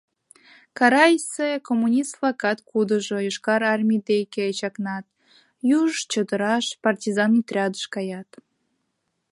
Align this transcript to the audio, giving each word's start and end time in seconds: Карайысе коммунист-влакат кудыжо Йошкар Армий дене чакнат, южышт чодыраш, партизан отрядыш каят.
Карайысе 0.77 1.49
коммунист-влакат 1.67 2.57
кудыжо 2.69 3.17
Йошкар 3.25 3.61
Армий 3.73 4.01
дене 4.09 4.49
чакнат, 4.59 5.05
южышт 5.77 6.05
чодыраш, 6.13 6.65
партизан 6.83 7.31
отрядыш 7.39 7.85
каят. 7.95 8.29